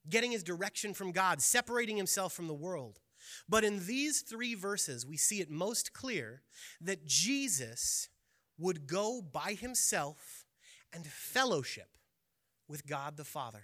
[0.10, 3.00] Getting his direction from God, separating himself from the world.
[3.48, 6.42] But in these three verses, we see it most clear
[6.80, 8.10] that Jesus
[8.58, 10.46] would go by himself
[10.94, 11.90] and fellowship
[12.68, 13.64] with God the Father.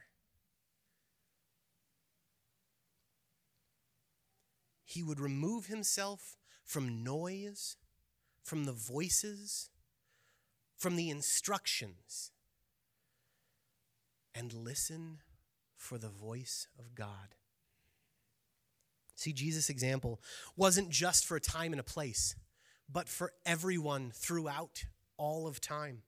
[4.84, 7.78] He would remove himself from noise,
[8.44, 9.72] from the voices,
[10.78, 12.32] from the instructions.
[14.36, 15.18] and listen
[15.76, 17.34] for the voice of God.
[19.16, 20.22] See, Jesus' example
[20.56, 22.36] wasn't just for a time and a place,
[22.88, 24.86] but for everyone throughout
[25.18, 26.04] all of time.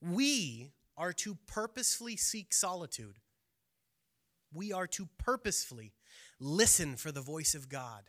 [0.00, 3.16] We are to purposefully seek solitude.
[4.50, 5.92] We are to purposefully
[6.40, 8.04] listen for the voice of God.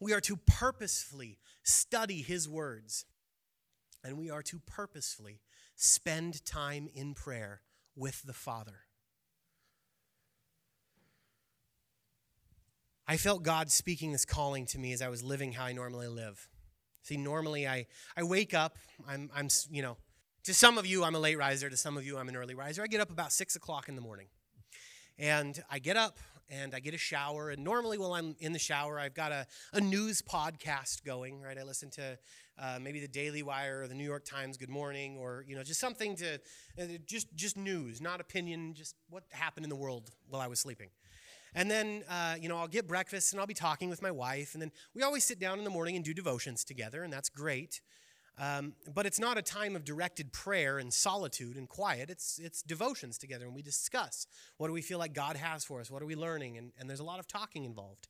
[0.00, 3.04] We are to purposefully study His words.
[4.02, 5.40] And we are to purposefully
[5.76, 7.62] spend time in prayer
[7.96, 8.80] with the Father.
[13.06, 16.08] I felt God speaking this calling to me as I was living how I normally
[16.08, 16.48] live.
[17.02, 17.86] See, normally I,
[18.16, 18.76] I wake up,
[19.06, 19.98] I'm, I'm, you know,
[20.44, 21.70] to some of you, I'm a late riser.
[21.70, 22.82] To some of you, I'm an early riser.
[22.82, 24.26] I get up about six o'clock in the morning.
[25.18, 26.18] And I get up
[26.48, 27.50] and I get a shower.
[27.50, 31.58] And normally, while I'm in the shower, I've got a, a news podcast going, right?
[31.58, 32.18] I listen to
[32.58, 35.62] uh, maybe the Daily Wire or the New York Times Good Morning or, you know,
[35.62, 36.34] just something to,
[36.80, 40.60] uh, just, just news, not opinion, just what happened in the world while I was
[40.60, 40.90] sleeping.
[41.54, 44.54] And then, uh, you know, I'll get breakfast and I'll be talking with my wife.
[44.54, 47.28] And then we always sit down in the morning and do devotions together, and that's
[47.28, 47.80] great.
[48.36, 52.10] Um, but it's not a time of directed prayer and solitude and quiet.
[52.10, 54.26] It's, it's devotions together, and we discuss
[54.56, 55.90] what do we feel like God has for us?
[55.90, 56.58] What are we learning?
[56.58, 58.08] And, and there's a lot of talking involved.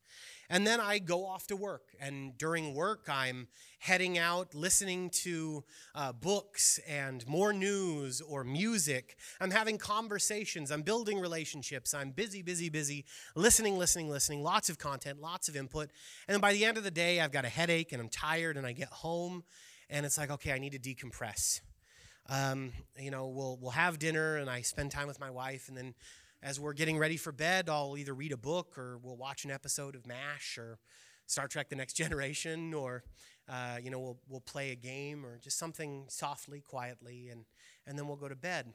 [0.48, 1.94] And then I go off to work.
[2.00, 3.48] And during work, I'm
[3.78, 5.64] heading out, listening to
[5.94, 9.16] uh, books and more news or music.
[9.40, 10.70] I'm having conversations.
[10.70, 11.92] I'm building relationships.
[11.92, 13.04] I'm busy, busy, busy,
[13.34, 15.90] listening, listening, listening, lots of content, lots of input.
[16.28, 18.56] And then by the end of the day, I've got a headache and I'm tired,
[18.56, 19.44] and I get home
[19.90, 21.60] and it's like, okay, I need to decompress.
[22.28, 25.76] Um, you know, we'll we'll have dinner, and I spend time with my wife, and
[25.76, 25.94] then
[26.42, 29.50] as we're getting ready for bed, I'll either read a book or we'll watch an
[29.50, 30.78] episode of MASH or
[31.26, 33.04] Star Trek: The Next Generation, or
[33.48, 37.44] uh, you know, we'll we'll play a game or just something softly, quietly, and
[37.86, 38.72] and then we'll go to bed.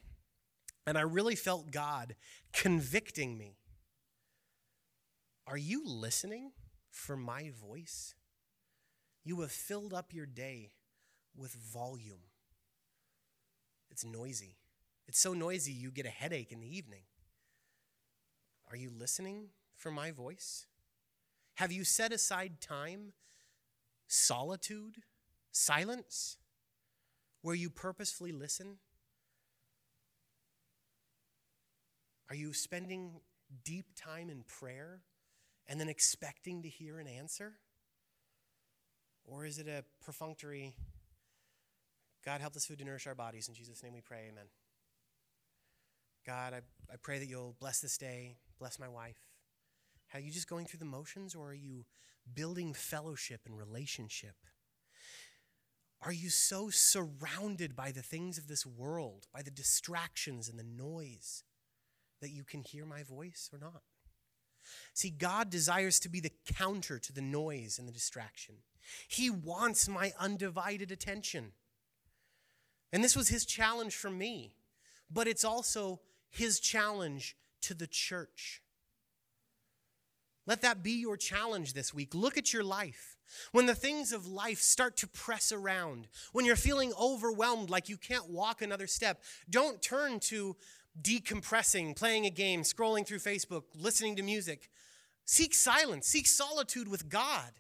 [0.86, 2.16] And I really felt God
[2.53, 3.57] convicting me.
[5.45, 6.51] Are you listening
[6.91, 8.14] for my voice?
[9.24, 10.72] You have filled up your day
[11.36, 12.30] with volume.
[13.89, 14.57] It's noisy.
[15.07, 17.03] It's so noisy you get a headache in the evening.
[18.69, 20.67] Are you listening for my voice?
[21.55, 23.13] Have you set aside time,
[24.07, 24.97] solitude,
[25.51, 26.38] silence,
[27.41, 28.77] where you purposefully listen?
[32.30, 33.21] Are you spending
[33.63, 35.01] deep time in prayer
[35.67, 37.53] and then expecting to hear an answer?
[39.25, 40.75] Or is it a perfunctory,
[42.30, 43.47] God, help this food to nourish our bodies.
[43.47, 44.45] In Jesus' name we pray, amen.
[46.27, 46.57] God, I,
[46.93, 49.17] I pray that you'll bless this day, bless my wife.
[50.13, 51.86] Are you just going through the motions, or are you
[52.32, 54.36] building fellowship and relationship?
[56.03, 60.63] Are you so surrounded by the things of this world, by the distractions and the
[60.63, 61.43] noise,
[62.21, 63.82] that you can hear my voice or not?
[64.93, 68.57] See, God desires to be the counter to the noise and the distraction.
[69.07, 71.53] He wants my undivided attention.
[72.91, 74.53] And this was his challenge for me,
[75.11, 78.61] but it's also his challenge to the church.
[80.47, 82.15] Let that be your challenge this week.
[82.15, 83.17] Look at your life.
[83.51, 87.97] When the things of life start to press around, when you're feeling overwhelmed like you
[87.97, 90.55] can't walk another step, don't turn to
[90.99, 94.71] decompressing, playing a game, scrolling through Facebook, listening to music.
[95.25, 97.51] Seek silence, seek solitude with God.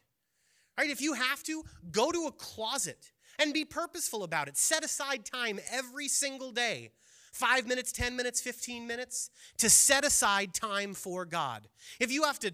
[0.75, 0.89] Right?
[0.89, 4.57] If you have to, go to a closet and be purposeful about it.
[4.57, 6.91] Set aside time every single day
[7.31, 11.67] five minutes, 10 minutes, 15 minutes to set aside time for God.
[11.99, 12.53] If you have to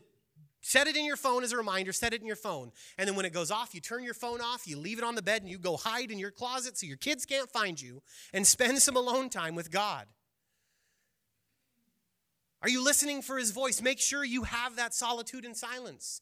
[0.62, 2.72] set it in your phone as a reminder, set it in your phone.
[2.98, 5.16] And then when it goes off, you turn your phone off, you leave it on
[5.16, 8.02] the bed, and you go hide in your closet so your kids can't find you
[8.34, 10.08] and spend some alone time with God.
[12.62, 13.80] Are you listening for his voice?
[13.80, 16.22] Make sure you have that solitude and silence.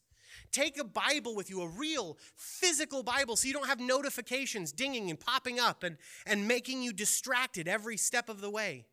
[0.52, 5.10] Take a Bible with you, a real physical Bible, so you don't have notifications dinging
[5.10, 8.86] and popping up and, and making you distracted every step of the way.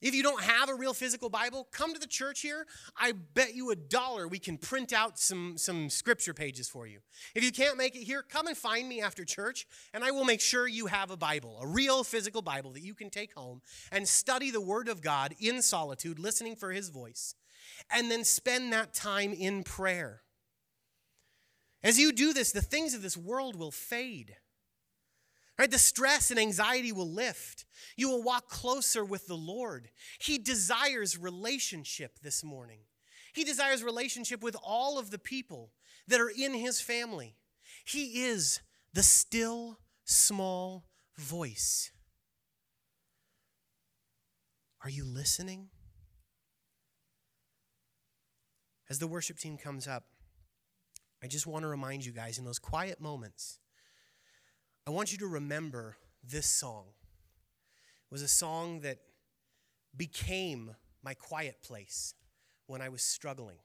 [0.00, 2.66] If you don't have a real physical Bible, come to the church here.
[2.96, 7.00] I bet you a dollar we can print out some, some scripture pages for you.
[7.34, 10.24] If you can't make it here, come and find me after church, and I will
[10.24, 13.60] make sure you have a Bible, a real physical Bible that you can take home
[13.92, 17.34] and study the Word of God in solitude, listening for His voice
[17.90, 20.22] and then spend that time in prayer.
[21.82, 24.36] As you do this, the things of this world will fade.
[25.58, 25.70] Right?
[25.70, 27.66] The stress and anxiety will lift.
[27.96, 29.90] You will walk closer with the Lord.
[30.18, 32.80] He desires relationship this morning.
[33.34, 35.72] He desires relationship with all of the people
[36.08, 37.36] that are in his family.
[37.84, 38.60] He is
[38.92, 41.92] the still small voice.
[44.82, 45.68] Are you listening?
[48.90, 50.04] As the worship team comes up,
[51.22, 53.60] I just want to remind you guys in those quiet moments,
[54.86, 56.86] I want you to remember this song.
[56.88, 58.98] It was a song that
[59.96, 60.74] became
[61.04, 62.14] my quiet place
[62.66, 63.58] when I was struggling.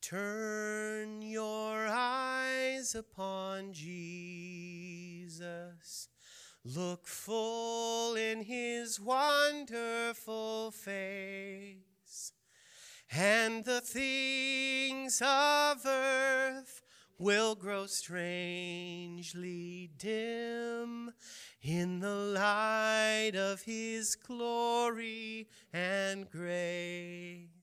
[0.00, 5.38] Turn your eyes upon Jesus.
[6.64, 11.91] Look full in his wonderful face,
[13.14, 16.80] and the things of earth
[17.18, 21.12] will grow strangely dim
[21.62, 27.61] in the light of his glory and grace.